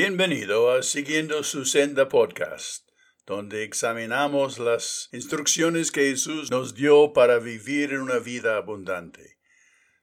[0.00, 2.88] Bienvenido a Siguiendo su Senda Podcast,
[3.26, 9.40] donde examinamos las instrucciones que Jesús nos dio para vivir una vida abundante.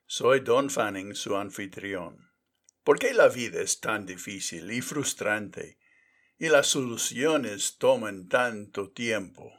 [0.04, 2.30] Soy Don Fanning, su anfitrión.
[2.84, 5.78] ¿Por qué la vida es tan difícil y frustrante
[6.38, 9.50] y las soluciones toman tanto tiempo?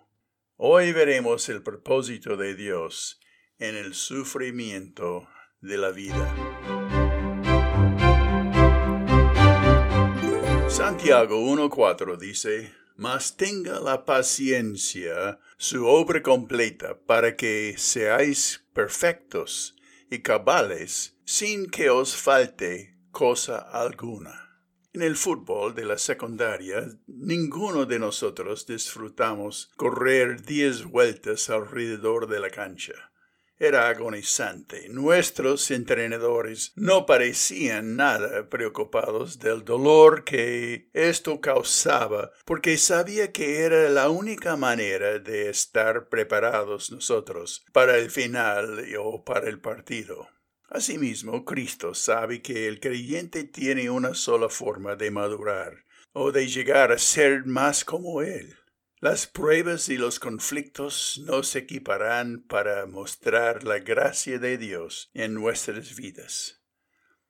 [0.56, 3.20] Hoy veremos el propósito de Dios
[3.58, 5.28] en el sufrimiento
[5.62, 6.97] de la vida.
[10.78, 19.76] Santiago 1.4 dice, Mas tenga la paciencia su obra completa para que seáis perfectos
[20.12, 24.62] y cabales sin que os falte cosa alguna.
[24.94, 32.40] En el fútbol de la secundaria, ninguno de nosotros disfrutamos correr diez vueltas alrededor de
[32.40, 32.94] la cancha.
[33.60, 34.88] Era agonizante.
[34.90, 43.90] Nuestros entrenadores no parecían nada preocupados del dolor que esto causaba, porque sabía que era
[43.90, 50.28] la única manera de estar preparados nosotros para el final o para el partido.
[50.70, 56.92] Asimismo, Cristo sabe que el creyente tiene una sola forma de madurar o de llegar
[56.92, 58.56] a ser más como Él.
[59.00, 65.96] Las pruebas y los conflictos nos equiparán para mostrar la gracia de Dios en nuestras
[65.96, 66.64] vidas.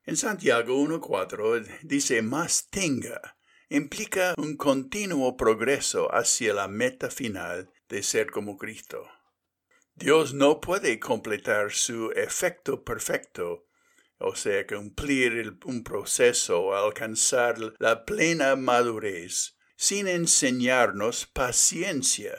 [0.06, 8.02] En Santiago 1.4 dice más tenga, implica un continuo progreso hacia la meta final de
[8.02, 9.06] ser como Cristo.
[9.94, 13.66] Dios no puede completar su efecto perfecto,
[14.20, 22.34] o sea, cumplir un proceso alcanzar la plena madurez, sin enseñarnos paciencia.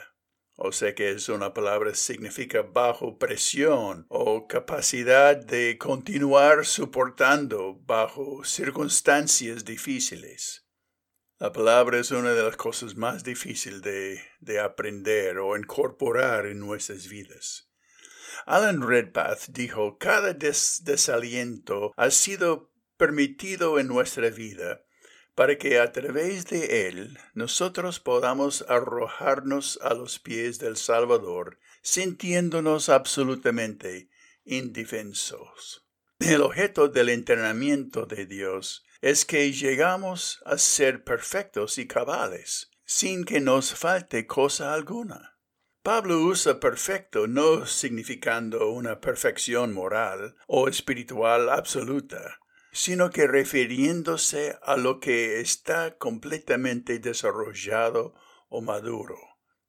[0.55, 8.43] O sea que es una palabra significa bajo presión o capacidad de continuar soportando bajo
[8.43, 10.67] circunstancias difíciles.
[11.37, 17.07] La palabra es una de las cosas más difíciles de, aprender o incorporar en nuestras
[17.07, 17.71] vidas.
[18.45, 24.81] Alan Redpath dijo, cada desaliento ha sido permitido en nuestra vida
[25.39, 32.89] para que a través de él nosotros podamos arrojarnos a los pies del Salvador, sintiéndonos
[32.89, 34.09] absolutamente
[34.43, 35.87] indefensos.
[36.19, 43.23] El objeto del entrenamiento de Dios es que llegamos a ser perfectos y cabales, sin
[43.23, 45.37] que nos falte cosa alguna.
[45.83, 52.38] Pablo usa perfecto no significando una perfección moral o espiritual absoluta,
[52.71, 58.13] sino que refiriéndose a lo que está completamente desarrollado
[58.47, 59.17] o maduro.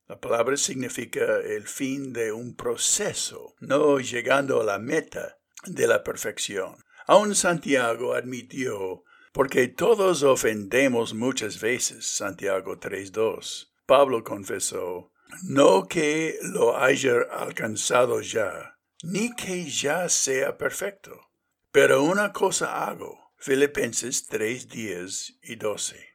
[0.09, 6.03] La palabra significa el fin de un proceso, no llegando a la meta de la
[6.03, 6.77] perfección.
[7.06, 12.06] Aun Santiago admitió porque todos ofendemos muchas veces.
[12.06, 13.69] Santiago 3.2.
[13.87, 15.12] Pablo confesó,
[15.44, 21.29] no que lo haya alcanzado ya, ni que ya sea perfecto.
[21.72, 23.32] Pero una cosa hago.
[23.36, 26.10] Filipenses 3.10 y 12.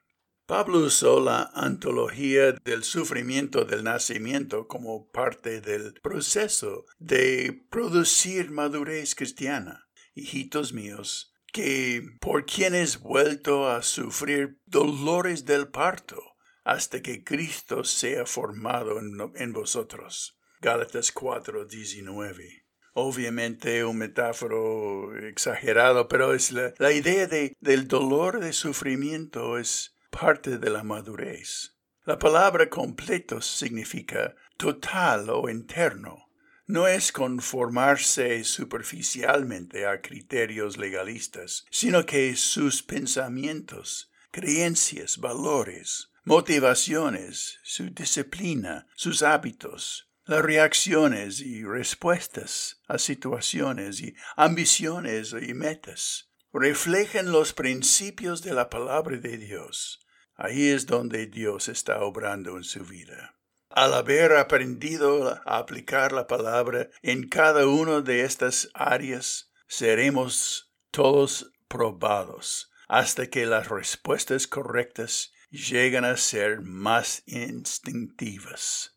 [0.46, 9.16] Pablo usó la antología del sufrimiento del nacimiento como parte del proceso de producir madurez
[9.16, 9.88] cristiana.
[10.14, 16.22] Hijitos míos, que por quienes vuelto a sufrir dolores del parto,
[16.66, 20.38] hasta que Cristo sea formado en, vosotros.
[20.60, 22.65] Gálatas 4, 19.
[22.98, 30.58] Obviamente un metáforo exagerado, pero es la, idea de, del dolor de sufrimiento es parte
[30.58, 31.76] de la madurez.
[32.06, 36.26] La palabra completo significa total o interno
[36.68, 47.92] no es conformarse superficialmente a criterios legalistas, sino que sus pensamientos, creencias, valores, motivaciones, su
[47.92, 57.54] disciplina, sus hábitos, las reacciones y respuestas a situaciones y ambiciones y metas reflejen los
[57.54, 60.06] principios de la palabra de Dios.
[60.36, 63.36] Ahí es donde Dios está obrando en su vida
[63.76, 71.52] al haber aprendido a aplicar la palabra en cada una de estas áreas, seremos todos
[71.68, 78.95] probados hasta que las respuestas correctas lleguen a ser más instintivas.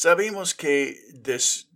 [0.00, 0.96] Sabemos que,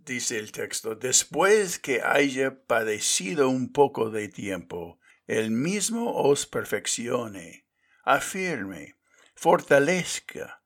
[0.05, 4.97] dice el texto, después que haya padecido un poco de tiempo,
[5.27, 7.67] el mismo os perfeccione,
[8.05, 8.95] afirme,
[9.35, 10.63] fortalezca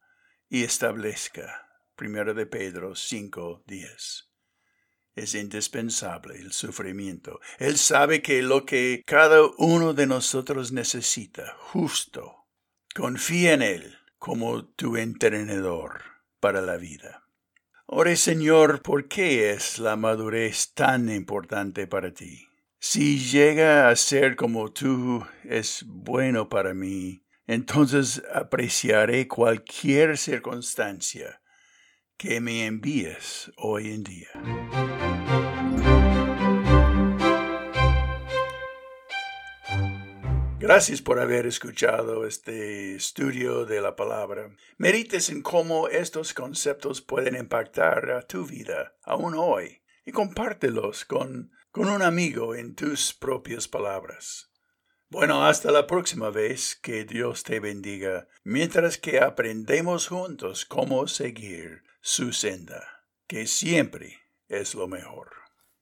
[0.47, 1.67] y establezca.
[1.95, 4.29] Primero de Pedro 5:10.
[5.15, 7.39] Es indispensable el sufrimiento.
[7.57, 12.45] Él sabe que lo que cada uno de nosotros necesita, justo,
[12.93, 16.03] Confía en Él como tu entrenador
[16.39, 17.26] para la vida.
[17.89, 22.49] Ore Señor, ¿por qué es la madurez tan importante para ti?
[22.81, 31.41] Si llega a ser como tú es bueno para mí, entonces apreciaré cualquier circunstancia
[32.17, 34.96] que me envíes hoy en día.
[40.67, 44.53] Gracias por haber escuchado este estudio de la palabra.
[44.77, 51.53] Medites en cómo estos conceptos pueden impactar a tu vida aún hoy y compártelos con,
[51.71, 54.51] con un amigo en tus propias palabras.
[55.07, 61.83] Bueno, hasta la próxima vez, que Dios te bendiga, mientras que aprendemos juntos cómo seguir
[62.01, 65.46] su senda, que siempre es lo mejor.